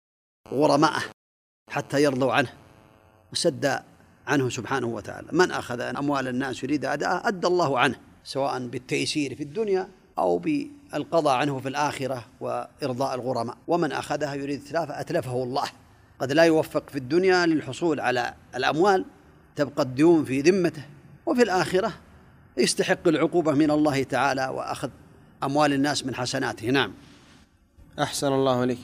غرماءه 0.53 1.03
حتى 1.71 2.03
يرضوا 2.03 2.33
عنه 2.33 2.53
وسد 3.33 3.83
عنه 4.27 4.49
سبحانه 4.49 4.87
وتعالى. 4.87 5.29
من 5.33 5.51
أخذ 5.51 5.81
أموال 5.81 6.29
الناس 6.29 6.65
يريد 6.65 6.85
اداءها 6.85 7.29
أدى 7.29 7.47
الله 7.47 7.79
عنه 7.79 7.97
سواء 8.25 8.67
بالتيسير 8.67 9.35
في 9.35 9.43
الدنيا 9.43 9.89
أو 10.19 10.39
بالقضاء 10.39 11.37
عنه 11.37 11.61
في 11.61 11.69
الآخرة 11.69 12.25
وإرضاء 12.41 13.15
الغرماء. 13.15 13.57
ومن 13.69 13.93
أخذها 13.93 14.35
يريد 14.35 14.63
اتلافه 14.63 15.01
أتلفه 15.01 15.43
الله. 15.43 15.69
قد 16.19 16.33
لا 16.33 16.43
يوفق 16.43 16.91
في 16.91 16.99
الدنيا 16.99 17.47
للحصول 17.47 18.01
على 18.01 18.35
الأموال 18.55 19.05
تبقى 19.57 19.83
الديون 19.83 20.25
في 20.25 20.41
ذمته. 20.41 20.85
وفي 21.27 21.43
الآخرة 21.43 21.93
يستحق 22.59 23.09
العقوبة 23.09 23.53
من 23.53 23.71
الله 23.71 24.03
تعالى 24.03 24.49
وأخذ 24.49 24.91
أموال 25.43 25.73
الناس 25.73 26.07
من 26.07 26.15
حسناته. 26.15 26.71
نعم. 26.71 26.93
أحسن 27.99 28.33
الله 28.33 28.65
إليك. 28.65 28.79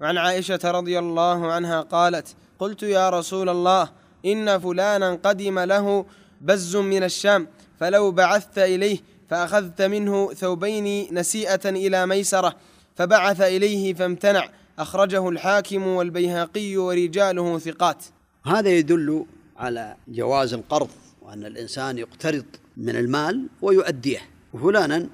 وعن 0.00 0.18
عائشة 0.18 0.60
رضي 0.64 0.98
الله 0.98 1.52
عنها 1.52 1.80
قالت 1.80 2.36
قلت 2.58 2.82
يا 2.82 3.10
رسول 3.10 3.48
الله 3.48 3.90
إن 4.26 4.58
فلانا 4.58 5.14
قدم 5.14 5.58
له 5.58 6.06
بز 6.40 6.76
من 6.76 7.02
الشام 7.02 7.48
فلو 7.80 8.10
بعثت 8.10 8.58
إليه 8.58 8.98
فأخذت 9.30 9.82
منه 9.82 10.32
ثوبين 10.32 11.14
نسيئة 11.14 11.68
إلى 11.70 12.06
ميسرة 12.06 12.56
فبعث 12.96 13.40
إليه 13.40 13.94
فامتنع 13.94 14.48
أخرجه 14.78 15.28
الحاكم 15.28 15.86
والبيهقي 15.86 16.76
ورجاله 16.76 17.58
ثقات. 17.58 18.04
هذا 18.44 18.68
يدل 18.70 19.26
على 19.56 19.96
جواز 20.08 20.54
القرض 20.54 20.88
وأن 21.22 21.46
الإنسان 21.46 21.98
يقترض 21.98 22.44
من 22.76 22.96
المال 22.96 23.46
ويؤديه. 23.62 24.20
وفلانا 24.52 25.08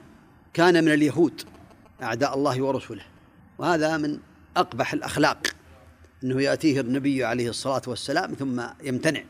كان 0.55 0.85
من 0.85 0.93
اليهود 0.93 1.43
أعداء 2.03 2.35
الله 2.35 2.63
ورسوله 2.63 3.03
وهذا 3.59 3.97
من 3.97 4.19
أقبح 4.57 4.93
الأخلاق 4.93 5.47
إنه 6.25 6.43
يأتيه 6.43 6.81
النبي 6.81 7.25
عليه 7.25 7.49
الصلاة 7.49 7.83
والسلام 7.87 8.35
ثم 8.35 8.63
يمتنع. 8.83 9.23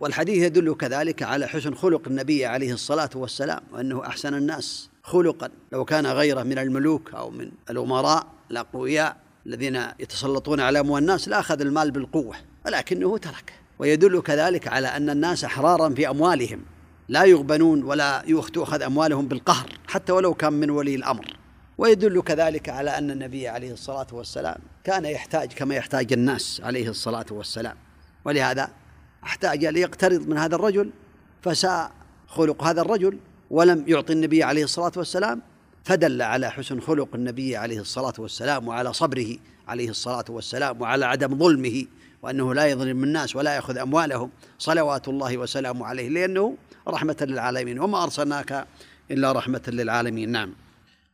والحديث 0.00 0.44
يدل 0.44 0.74
كذلك 0.74 1.22
على 1.22 1.46
حسن 1.46 1.74
خلق 1.74 2.02
النبي 2.08 2.46
عليه 2.46 2.72
الصلاة 2.72 3.10
والسلام 3.14 3.60
وأنه 3.72 4.06
أحسن 4.06 4.34
الناس 4.34 4.88
خلقا. 5.02 5.48
لو 5.72 5.84
كان 5.84 6.06
غيره 6.06 6.42
من 6.42 6.58
الملوك 6.58 7.14
أو 7.14 7.30
من 7.30 7.50
الأمراء 7.70 8.26
الأقوياء 8.50 9.16
الذين 9.46 9.82
يتسلطون 10.00 10.60
على 10.60 10.80
أموال 10.80 11.02
الناس 11.02 11.28
لأخذ 11.28 11.60
المال 11.60 11.90
بالقوة 11.90 12.36
ولكنه 12.66 13.18
تركه 13.18 13.52
ويدل 13.78 14.20
كذلك 14.20 14.68
على 14.68 14.88
أن 14.88 15.10
الناس 15.10 15.44
أحرارا 15.44 15.88
في 15.88 16.08
أموالهم. 16.08 16.60
لا 17.12 17.24
يغبنون 17.24 17.82
ولا 17.82 18.24
تؤخذ 18.52 18.82
أموالهم 18.82 19.28
بالقهر 19.28 19.68
حتى 19.88 20.12
ولو 20.12 20.34
كان 20.34 20.52
من 20.52 20.70
ولي 20.70 20.94
الأمر. 20.94 21.36
ويدل 21.78 22.22
كذلك 22.22 22.68
على 22.68 22.98
أن 22.98 23.10
النبي 23.10 23.48
عليه 23.48 23.72
الصلاة 23.72 24.06
والسلام 24.12 24.58
كان 24.84 25.04
يحتاج 25.04 25.52
كما 25.52 25.74
يحتاج 25.74 26.12
الناس 26.12 26.60
عليه 26.64 26.88
الصلاة 26.88 27.26
والسلام. 27.30 27.76
ولهذا 28.24 28.70
احتاج 29.24 29.64
ليقترض 29.64 30.28
من 30.28 30.38
هذا 30.38 30.54
الرجل 30.54 30.90
فساء 31.42 31.92
خلق 32.26 32.64
هذا 32.64 32.80
الرجل 32.80 33.18
ولم 33.50 33.84
يعطي 33.86 34.12
النبي 34.12 34.42
عليه 34.42 34.64
الصلاة 34.64 34.92
والسلام 34.96 35.42
فدل 35.84 36.22
على 36.22 36.50
حسن 36.50 36.80
خلق 36.80 37.08
النبي 37.14 37.56
عليه 37.56 37.80
الصلاة 37.80 38.14
والسلام 38.18 38.68
وعلى 38.68 38.92
صبره 38.92 39.36
عليه 39.68 39.88
الصلاة 39.88 40.24
والسلام 40.28 40.80
وعلى 40.80 41.06
عدم 41.06 41.38
ظلمه. 41.38 41.84
وأنه 42.22 42.54
لا 42.54 42.66
يظلم 42.66 43.04
الناس 43.04 43.36
ولا 43.36 43.54
يأخذ 43.54 43.78
أموالهم. 43.78 44.30
صلوات 44.58 45.08
الله 45.08 45.38
وسلامه 45.38 45.86
عليه 45.86 46.08
لأنه 46.08 46.56
رحمة 46.88 47.16
للعالمين 47.20 47.80
وما 47.80 48.02
أرسلناك 48.02 48.66
إلا 49.10 49.32
رحمة 49.32 49.62
للعالمين. 49.68 50.28
نعم. 50.32 50.54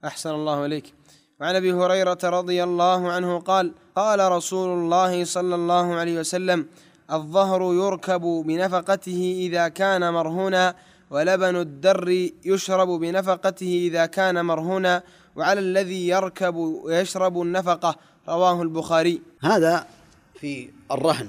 أحسن 0.05 0.31
الله 0.31 0.67
إليك. 0.67 0.95
وعن 1.41 1.55
أبي 1.57 1.73
هريرة 1.73 2.19
رضي 2.25 2.65
الله 2.65 3.13
عنه 3.13 3.39
قال 3.39 3.73
قال 3.97 4.33
رسول 4.33 4.79
الله 4.79 5.25
صلى 5.25 5.55
الله 5.55 5.95
عليه 5.95 6.21
وسلم 6.21 6.67
الظهر 7.13 7.75
يركب 7.75 8.21
بنفقته 8.21 9.37
إذا 9.41 9.69
كان 9.69 10.13
مرهونا 10.13 10.75
ولبن 11.11 11.57
الدر 11.57 12.31
يشرب 12.45 12.89
بنفقته 12.89 13.89
إذا 13.91 14.07
كان 14.07 14.45
مرهونا 14.45 15.03
وعلى 15.37 15.61
الذي 15.61 16.09
يركب 16.09 16.55
ويشرب 16.57 17.43
النفقة. 17.43 17.97
رواه 18.29 18.63
البخاري. 18.63 19.23
هذا 19.41 19.87
في 20.41 20.69
الرهن 20.91 21.29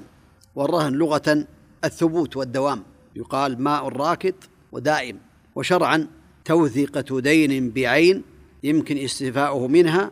والرهن 0.54 0.92
لغة 0.92 1.46
الثبوت 1.84 2.36
والدوام. 2.36 2.82
يقال 3.16 3.62
ماء 3.62 3.88
راكد 3.88 4.34
ودائم 4.72 5.18
وشرعا 5.54 6.06
توثيقة 6.44 7.20
دين 7.20 7.70
بعين 7.70 8.22
يمكن 8.62 8.98
استيفاؤه 8.98 9.68
منها 9.68 10.10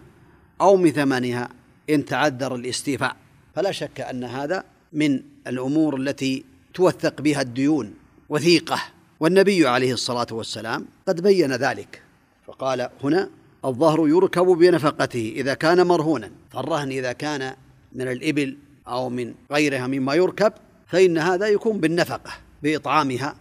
أو 0.61 0.77
من 0.77 0.91
ثمنها 0.91 1.49
إن 1.91 2.05
تعذر 2.05 2.55
الاستيفاء. 2.55 3.17
فلا 3.55 3.73
شك 3.73 4.01
أن 4.01 4.25
هذا 4.25 4.65
من 4.93 5.23
الأمور 5.47 5.97
التي 5.97 6.45
توثق 6.75 7.21
بها 7.21 7.41
الديون 7.41 7.95
وثيقة. 8.29 8.81
والنبي 9.21 9.67
عليه 9.67 9.93
الصلاة 9.93 10.27
والسلام 10.33 10.87
قد 11.09 11.23
بين 11.23 11.53
ذلك. 11.53 12.03
فقال 12.47 12.89
هنا 13.05 13.31
الظهر 13.65 14.09
يركب 14.09 14.47
بنفقته 14.47 15.33
إذا 15.37 15.55
كان 15.55 15.87
مرهونا. 15.87 16.31
فالرهن 16.51 16.91
إذا 16.91 17.13
كان 17.13 17.55
من 17.93 18.09
الإبل 18.09 18.57
أو 18.89 19.09
من 19.09 19.35
غيرها 19.53 19.87
مما 19.87 20.15
يركب 20.15 20.53
فإن 20.87 21.19
هذا 21.19 21.47
يكون 21.49 21.81
بالنفقة 21.81 22.31
بإطعامها. 22.63 23.37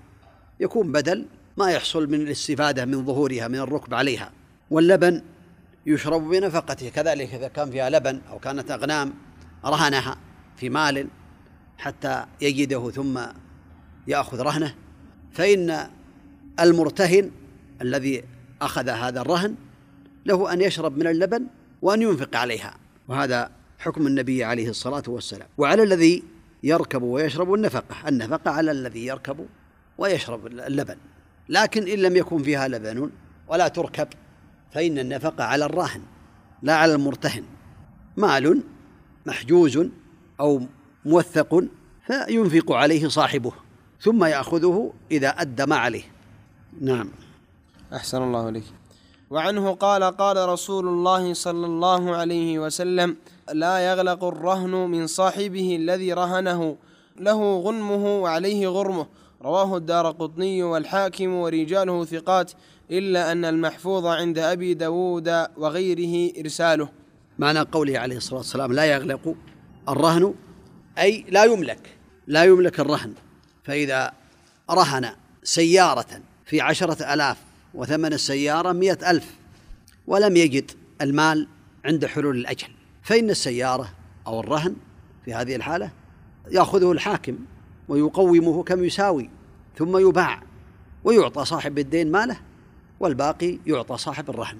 يكون 0.59 0.91
بدل 0.91 1.25
ما 1.57 1.71
يحصل 1.71 2.07
من 2.07 2.21
الاستفادة 2.21 2.85
من 2.85 3.05
ظهورها 3.05 3.47
من 3.47 3.59
الركب 3.59 3.93
عليها. 3.93 4.31
واللبن 4.69 5.21
يشرب 5.85 6.29
بنفقته 6.29 6.89
كذلك 6.89 7.33
إذا 7.33 7.47
كان 7.47 7.71
فيها 7.71 7.89
لبن 7.89 8.21
أو 8.29 8.39
كانت 8.39 8.71
أغنام 8.71 9.13
رهنها 9.65 10.17
في 10.57 10.69
مال 10.69 11.07
حتى 11.77 12.25
يجده 12.41 12.91
ثم 12.91 13.19
يأخذ 14.07 14.41
رهنه. 14.41 14.75
فإن 15.33 15.87
المرتهن 16.59 17.31
الذي 17.81 18.23
أخذ 18.61 18.89
هذا 18.89 19.21
الرهن 19.21 19.55
له 20.25 20.53
أن 20.53 20.61
يشرب 20.61 20.97
من 20.97 21.07
اللبن 21.07 21.47
وأن 21.81 22.01
ينفق 22.01 22.35
عليها 22.35 22.77
وهذا 23.07 23.56
حكم 23.77 24.07
النبي 24.07 24.43
عليه 24.43 24.69
الصلاة 24.69 25.03
والسلام. 25.07 25.47
وعلى 25.57 25.83
الذي 25.83 26.23
يركب 26.63 27.01
ويشرب 27.01 27.53
النفقة. 27.53 28.07
النفقة 28.07 28.51
على 28.51 28.71
الذي 28.71 29.05
يركب 29.05 29.45
ويشرب 29.97 30.47
اللبن. 30.47 30.97
لكن 31.49 31.87
إن 31.87 31.99
لم 31.99 32.15
يكن 32.15 32.43
فيها 32.43 32.67
لبن 32.67 33.09
ولا 33.47 33.67
تركب 33.67 34.07
فإن 34.71 34.99
النفقة 34.99 35.43
على 35.43 35.65
الراهن 35.65 36.01
لا 36.61 36.75
على 36.75 36.95
المرتهن. 36.95 37.43
مال 38.17 38.63
محجوز 39.25 39.79
أو 40.39 40.61
موثق 41.05 41.63
فينفق 42.07 42.71
عليه 42.71 43.07
صاحبه 43.07 43.51
ثم 44.01 44.23
يأخذه 44.23 44.93
إذا 45.11 45.29
أدى 45.29 45.65
ما 45.65 45.75
عليه. 45.75 46.03
نعم. 46.81 47.09
أحسن 47.93 48.23
الله 48.23 48.49
إليك. 48.49 48.63
وعنه 49.29 49.71
قال 49.71 50.03
قال 50.03 50.49
رسول 50.49 50.87
الله 50.87 51.33
صلى 51.33 51.65
الله 51.65 52.15
عليه 52.15 52.59
وسلم 52.59 53.17
لا 53.53 53.79
يغلق 53.79 54.23
الرهن 54.23 54.71
من 54.71 55.07
صاحبه 55.07 55.75
الذي 55.75 56.13
رهنه 56.13 56.77
له 57.19 57.59
غنمه 57.59 58.21
وعليه 58.21 58.67
غرمه. 58.67 59.07
رواه 59.41 59.77
الدار 59.77 60.11
قطني 60.11 60.63
والحاكم 60.63 61.33
ورجاله 61.33 62.05
ثقات 62.05 62.51
إلا 62.91 63.31
أن 63.31 63.45
المحفوظ 63.45 64.05
عند 64.05 64.39
أبي 64.39 64.73
داود 64.73 65.45
وغيره 65.57 66.33
إرساله. 66.39 66.89
معنى 67.39 67.59
قوله 67.59 67.99
عليه 67.99 68.17
الصلاة 68.17 68.39
والسلام 68.39 68.73
لا 68.73 68.85
يغلق 68.85 69.35
الرهن 69.89 70.33
أي 70.97 71.25
لا 71.29 71.43
يملك 71.43 71.97
لا 72.27 72.43
يملك 72.43 72.79
الرهن. 72.79 73.13
فإذا 73.63 74.11
رهن 74.71 75.09
سيارة 75.43 76.21
في 76.45 76.61
عشرة 76.61 77.13
ألاف 77.13 77.37
وثمن 77.73 78.13
السيارة 78.13 78.71
مئة 78.71 79.11
ألف 79.11 79.35
ولم 80.07 80.37
يجد 80.37 80.71
المال 81.01 81.47
عند 81.85 82.05
حلول 82.05 82.37
الأجل. 82.37 82.76
فإن 83.07 83.29
السيارة 83.29 83.89
أو 84.27 84.39
الرهن 84.39 84.75
في 85.25 85.33
هذه 85.33 85.55
الحالة 85.55 85.91
يأخذه 86.51 86.91
الحاكم 86.91 87.37
ويقومه 87.87 88.63
كم 88.63 88.83
يساوي 88.83 89.29
ثم 89.77 89.97
يباع 89.97 90.41
ويعطى 91.03 91.45
صاحب 91.45 91.79
الدين 91.79 92.11
ماله 92.11 92.37
والباقي 92.99 93.57
يعطى 93.67 93.97
صاحب 93.97 94.29
الرهن. 94.29 94.57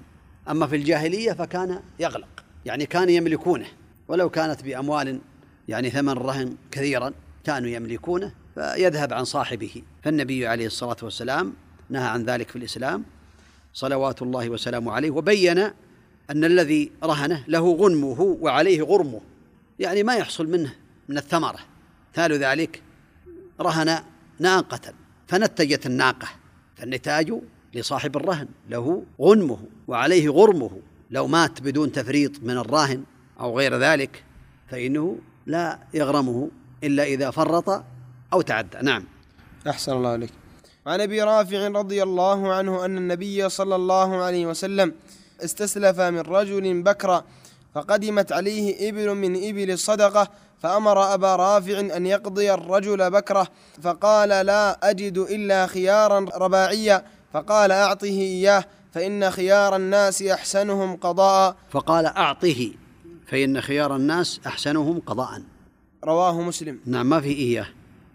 أما 0.50 0.66
في 0.66 0.76
الجاهلية 0.76 1.32
فكان 1.32 1.80
يغلق 1.98 2.44
يعني 2.64 2.86
كانوا 2.86 3.10
يملكونه. 3.10 3.66
ولو 4.08 4.30
كانت 4.30 4.62
بأموال 4.62 5.20
يعني 5.68 5.90
ثمن 5.90 6.08
الرهن 6.08 6.56
كثيرا 6.70 7.12
كانوا 7.44 7.68
يملكونه 7.68 8.32
فيذهب 8.54 9.12
عن 9.12 9.24
صاحبه. 9.24 9.82
فالنبي 10.02 10.46
عليه 10.46 10.66
الصلاة 10.66 10.96
والسلام 11.02 11.52
نهى 11.90 12.08
عن 12.08 12.24
ذلك 12.24 12.48
في 12.48 12.56
الإسلام 12.56 13.04
صلوات 13.74 14.22
الله 14.22 14.50
وسلامه 14.50 14.92
عليه 14.92 15.10
وبين 15.10 15.70
أن 16.30 16.44
الذي 16.44 16.92
رهنه 17.04 17.44
له 17.48 17.72
غنمه 17.72 18.20
وعليه 18.20 18.82
غرمه 18.82 19.20
يعني 19.78 20.02
ما 20.02 20.14
يحصل 20.14 20.46
منه 20.46 20.74
من 21.08 21.18
الثمرة. 21.18 21.58
مثال 22.12 22.32
ذلك 22.32 22.82
رهن 23.60 23.98
ناقة 24.38 24.80
فنتجت 25.26 25.86
الناقة 25.86 26.28
فالنتاج 26.76 27.34
لصاحب 27.74 28.16
الرهن 28.16 28.48
له 28.70 29.02
غنمه 29.20 29.58
وعليه 29.88 30.28
غرمه. 30.28 30.70
لو 31.10 31.26
مات 31.26 31.62
بدون 31.62 31.92
تفريط 31.92 32.42
من 32.42 32.58
الراهن 32.58 33.04
أو 33.40 33.58
غير 33.58 33.78
ذلك 33.78 34.24
فإنه 34.68 35.18
لا 35.46 35.78
يغرمه 35.94 36.50
إلا 36.84 37.04
إذا 37.04 37.30
فرط 37.30 37.84
أو 38.32 38.40
تعدى. 38.40 38.78
نعم. 38.82 39.04
أحسن 39.66 39.92
الله 39.92 40.08
عليك. 40.08 40.30
عن 40.86 41.00
أبي 41.00 41.22
رافع 41.22 41.68
رضي 41.68 42.02
الله 42.02 42.52
عنه 42.54 42.84
أن 42.84 42.98
النبي 42.98 43.48
صلى 43.48 43.76
الله 43.76 44.22
عليه 44.22 44.46
وسلم 44.46 44.94
استسلف 45.44 46.00
من 46.00 46.20
رجل 46.20 46.82
بكرا 46.82 47.24
فقدمت 47.74 48.32
عليه 48.32 48.88
إبل 48.88 49.14
من 49.14 49.48
إبل 49.48 49.70
الصدقه 49.70 50.28
فأمر 50.58 51.14
أبا 51.14 51.36
رافع 51.36 51.80
أن 51.80 52.06
يقضي 52.06 52.54
الرجل 52.54 53.10
بكره 53.10 53.48
فقال 53.82 54.28
لا 54.28 54.90
أجد 54.90 55.18
إلا 55.18 55.66
خيارا 55.66 56.26
رباعيا 56.36 57.04
فقال 57.32 57.72
أعطه 57.72 58.06
إياه 58.06 58.64
فإن 58.92 59.30
خيار 59.30 59.76
الناس 59.76 60.22
أحسنهم 60.22 60.96
قضاء. 60.96 61.56
فقال 61.70 62.06
أعطه 62.06 62.70
فإن 63.26 63.60
خيار 63.60 63.96
الناس 63.96 64.40
أحسنهم 64.46 65.00
قضاء. 65.00 65.42
رواه 66.04 66.40
مسلم. 66.40 66.80
نعم 66.86 67.08
ما 67.08 67.20
في 67.20 67.28
إياه. 67.28 67.66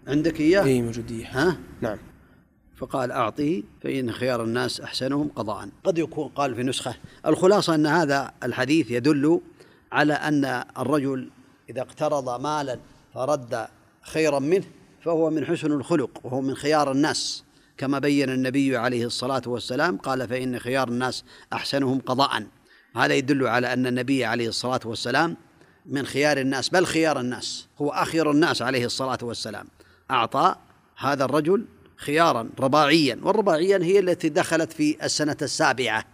عندك 0.08 0.40
إياه؟ 0.40 0.64
اي 0.64 0.82
موجوديه 0.82 1.26
ها؟ 1.26 1.56
نعم. 1.80 1.98
فقال 2.76 3.12
أعطه 3.12 3.62
فإن 3.82 4.12
خيار 4.12 4.44
الناس 4.44 4.80
أحسنهم 4.80 5.28
قضاء. 5.36 5.68
قد 5.84 5.98
يكون 5.98 6.28
قال 6.28 6.54
في 6.54 6.62
نسخة. 6.62 6.94
الخلاصة 7.26 7.74
أن 7.74 7.86
هذا 7.86 8.32
الحديث 8.42 8.90
يدل 8.90 9.40
على 9.92 10.12
أن 10.12 10.64
الرجل 10.78 11.30
إذا 11.70 11.80
اقترض 11.80 12.40
مالا 12.40 12.78
فرد 13.14 13.66
خيرا 14.02 14.38
منه 14.38 14.64
فهو 15.04 15.30
من 15.30 15.46
حسن 15.46 15.72
الخلق 15.72 16.20
وهو 16.24 16.40
من 16.40 16.54
خيار 16.54 16.92
الناس. 16.92 17.44
كما 17.76 17.98
بين 17.98 18.30
النبي 18.30 18.76
عليه 18.76 19.06
الصلاة 19.06 19.42
والسلام 19.46 19.96
قال 19.96 20.28
فإن 20.28 20.58
خيار 20.58 20.88
الناس 20.88 21.24
أحسنهم 21.52 22.00
قضاء. 22.00 22.46
هذا 22.96 23.14
يدل 23.14 23.46
على 23.46 23.72
أن 23.72 23.86
النبي 23.86 24.24
عليه 24.24 24.48
الصلاة 24.48 24.80
والسلام 24.84 25.36
من 25.86 26.06
خيار 26.06 26.38
الناس 26.38 26.68
بل 26.68 26.86
خيار 26.86 27.20
الناس 27.20 27.66
هو 27.80 27.90
أخير 27.90 28.30
الناس 28.30 28.62
عليه 28.62 28.86
الصلاة 28.86 29.18
والسلام. 29.22 29.66
أعطى 30.10 30.54
هذا 30.96 31.24
الرجل 31.24 31.64
خيارا 31.96 32.50
رباعيا. 32.60 33.18
والرباعيا 33.22 33.78
هي 33.82 33.98
التي 33.98 34.28
دخلت 34.28 34.72
في 34.72 35.04
السنة 35.04 35.36
السابعة. 35.42 36.04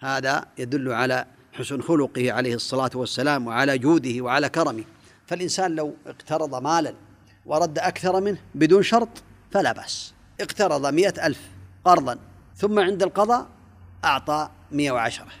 هذا 0.00 0.46
يدل 0.58 0.92
على 0.92 1.24
حسن 1.52 1.82
خلقه 1.82 2.32
عليه 2.32 2.54
الصلاة 2.54 2.90
والسلام 2.94 3.46
وعلى 3.46 3.78
جوده 3.78 4.20
وعلى 4.20 4.48
كرمه. 4.48 4.84
فالإنسان 5.26 5.74
لو 5.74 5.94
اقترض 6.06 6.62
مالا 6.62 6.94
ورد 7.46 7.78
أكثر 7.78 8.20
منه 8.20 8.38
بدون 8.54 8.82
شرط 8.82 9.08
فلا 9.50 9.72
بأس. 9.72 10.14
اقترض 10.40 10.86
مئة 10.86 11.26
ألف 11.26 11.40
قرضا 11.84 12.18
ثم 12.56 12.78
عند 12.78 13.02
القضاء 13.02 13.48
أعطى 14.04 14.50
مئة 14.72 14.90
وعشرة 14.90 15.32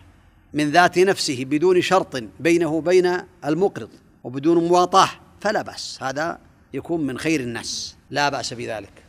من 0.52 0.70
ذات 0.70 0.98
نفسه 0.98 1.44
بدون 1.44 1.80
شرط 1.80 2.22
بينه 2.40 2.72
وبين 2.72 3.16
المقرض 3.44 3.90
وبدون 4.24 4.68
مواطاة 4.68 5.08
فلا 5.40 5.62
بأس. 5.62 5.98
هذا 6.02 6.38
يكون 6.74 7.06
من 7.06 7.18
خير 7.18 7.40
الناس. 7.40 7.96
لا 8.10 8.28
بأس 8.28 8.54
بذلك. 8.54 9.07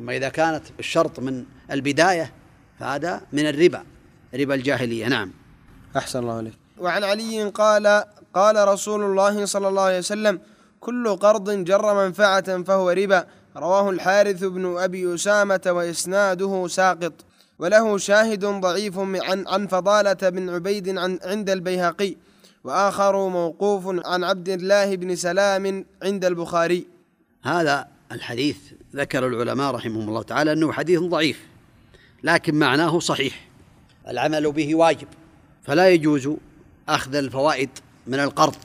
أما 0.00 0.16
إذا 0.16 0.28
كانت 0.28 0.62
الشرط 0.78 1.20
من 1.20 1.44
البداية 1.70 2.32
فهذا 2.78 3.20
من 3.32 3.48
الربا 3.48 3.84
ربا 4.34 4.54
الجاهلية. 4.54 5.08
نعم. 5.08 5.32
أحسن 5.96 6.18
الله 6.18 6.36
عليك 6.36 6.52
وعن 6.78 7.04
علي 7.04 7.44
قال 7.44 8.04
قال 8.34 8.68
رسول 8.68 9.02
الله 9.04 9.44
صلى 9.44 9.68
الله 9.68 9.82
عليه 9.82 9.98
وسلم 9.98 10.40
كل 10.80 11.16
قرض 11.16 11.50
جر 11.64 11.94
منفعة 12.06 12.62
فهو 12.62 12.90
ربا. 12.90 13.26
رواه 13.56 13.90
الحارث 13.90 14.44
بن 14.44 14.76
أبي 14.78 15.14
أسامة 15.14 15.60
وإسناده 15.66 16.66
ساقط. 16.68 17.12
وله 17.58 17.98
شاهد 17.98 18.44
ضعيف 18.44 18.98
عن 18.98 19.48
عن 19.48 19.66
فضالة 19.66 20.28
بن 20.28 20.50
عبيد 20.50 20.98
عن 20.98 21.18
عند 21.24 21.50
البيهقي. 21.50 22.16
وآخر 22.64 23.28
موقوف 23.28 24.06
عن 24.06 24.24
عبد 24.24 24.48
الله 24.48 24.96
بن 24.96 25.16
سلام 25.16 25.84
عند 26.02 26.24
البخاري. 26.24 26.86
هذا 27.42 27.88
الحديث 28.12 28.56
ذكر 28.94 29.26
العلماء 29.26 29.74
رحمهم 29.74 30.08
الله 30.08 30.22
تعالى 30.22 30.52
أنه 30.52 30.72
حديث 30.72 31.00
ضعيف 31.00 31.40
لكن 32.22 32.54
معناه 32.54 32.98
صحيح. 32.98 33.48
العمل 34.08 34.52
به 34.52 34.74
واجب. 34.74 35.08
فلا 35.62 35.88
يجوز 35.90 36.30
أخذ 36.88 37.14
الفوائد 37.14 37.70
من 38.06 38.20
القرض. 38.20 38.56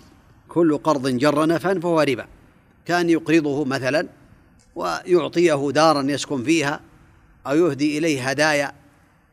كل 0.49 0.77
قرض 0.77 1.07
جر 1.07 1.45
نفعا 1.45 1.73
فهو 1.73 2.01
ربا. 2.01 2.27
كان 2.85 3.09
يقرضه 3.09 3.65
مثلا 3.65 4.07
ويعطيه 4.75 5.71
دارا 5.71 6.01
يسكن 6.01 6.43
فيها 6.43 6.79
أو 7.47 7.55
يهدي 7.55 7.97
إليه 7.97 8.29
هدايا 8.29 8.73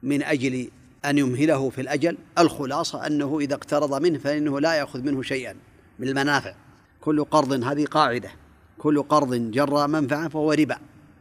من 0.03 0.22
أجل 0.22 0.68
أن 1.05 1.18
يمهله 1.18 1.70
في 1.70 1.81
الأجل. 1.81 2.18
الخلاصة 2.38 3.07
أنه 3.07 3.38
إذا 3.40 3.55
اقترض 3.55 4.03
منه 4.03 4.18
فإنه 4.18 4.61
لا 4.61 4.75
يأخذ 4.75 5.03
منه 5.03 5.22
شيئا 5.22 5.57
من 5.98 6.09
المنافع. 6.09 6.55
كل 7.01 7.25
قرض 7.25 7.53
هذه 7.53 7.85
قاعدة. 7.85 8.31
كل 8.83 9.03
قرض 9.03 9.35
جر 9.35 9.87
منفعة 9.87 10.29
فهو 10.29 10.53
ربا 10.53 10.79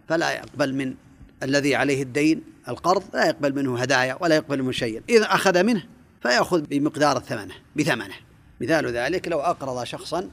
فلا 0.10 0.32
يقبل 0.32 0.76
من 0.76 0.96
الذي 1.44 1.76
عليه 1.76 2.04
الدين 2.04 2.44
القرض 2.68 3.04
لا 3.14 3.26
يقبل 3.26 3.56
منه 3.56 3.80
هدايا 3.80 4.18
ولا 4.22 4.36
يقبل 4.36 4.64
منه 4.64 4.72
شيئا 4.72 5.02
إذا 5.10 5.26
أخذ 5.26 5.64
منه 5.64 5.84
فيأخذ 6.22 6.62
بمقدار 6.62 7.20
ثمنه 7.20 7.54
بثمنة. 7.76 8.14
مثال 8.62 8.88
ذلك 8.88 9.28
لو 9.28 9.40
أقرض 9.40 9.84
شخصا 9.84 10.30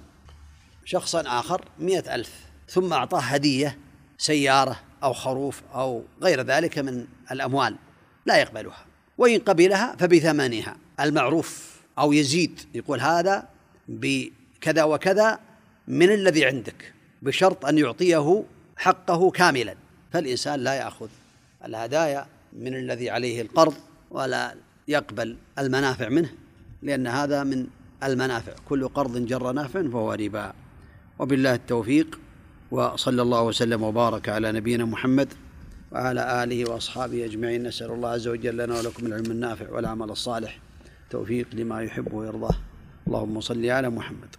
شخصا 0.85 1.23
آخر 1.27 1.65
مئة 1.79 2.15
ألف 2.15 2.31
ثم 2.69 2.93
أعطاه 2.93 3.21
هدية 3.21 3.79
سيارة 4.19 4.81
أو 5.03 5.13
خروف 5.13 5.63
أو 5.75 6.03
غير 6.23 6.43
ذلك 6.43 6.79
من 6.79 7.07
الأموال 7.31 7.77
لا 8.27 8.37
يقبلها. 8.37 8.87
وإن 9.19 9.39
قبلها 9.39 9.97
فبثمنها. 9.99 10.77
المعروف 11.01 11.79
أو 11.99 12.13
يزيد 12.13 12.61
يقول 12.75 13.01
هذا 13.01 13.49
بكذا 13.89 14.85
وكذا 14.85 15.39
من 15.89 16.11
الذي 16.13 16.45
عندك. 16.45 16.98
بشرط 17.23 17.67
أن 17.67 17.79
يعطيه 17.79 18.45
حقه 18.77 19.31
كاملا. 19.31 19.75
فالإنسان 20.13 20.61
لا 20.61 20.75
يأخذ 20.75 21.09
الهدايا 21.65 22.27
من 22.53 22.75
الذي 22.75 23.11
عليه 23.11 23.43
القرض 23.43 23.75
ولا 24.11 24.55
يقبل 24.89 25.37
المنافع 25.59 26.09
منه 26.09 26.31
لأن 26.83 27.07
هذا 27.07 27.45
من 27.45 27.67
المنافع. 28.03 28.53
كل 28.69 28.89
قرض 28.89 29.27
جر 29.27 29.53
نافع 29.53 29.83
فهو 29.83 30.13
ربا. 30.13 30.53
وبالله 31.19 31.55
التوفيق 31.55 32.21
وصلى 32.71 33.23
الله 33.23 33.43
وسلم 33.43 33.83
وبارك 33.83 34.29
على 34.29 34.53
نبينا 34.53 34.85
محمد 34.85 35.29
وعلى 35.93 36.45
آله 36.45 36.71
وأصحابه 36.71 37.25
أجمعين. 37.25 37.63
نسأل 37.63 37.91
الله 37.91 38.09
عز 38.09 38.29
وجل 38.29 38.57
لنا 38.57 38.79
ولكم 38.79 39.07
العلم 39.07 39.31
النافع 39.31 39.71
والعمل 39.71 40.11
الصالح. 40.11 40.59
توفيق 41.11 41.47
لما 41.53 41.83
يحب 41.83 42.13
ويرضاه. 42.13 42.55
اللهم 43.07 43.41
صل 43.41 43.67
على 43.67 43.91
محمد. 43.91 44.37